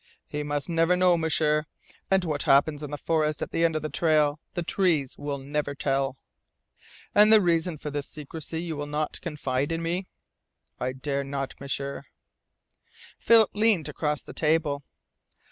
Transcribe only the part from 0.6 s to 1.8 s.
never know, M'sieur.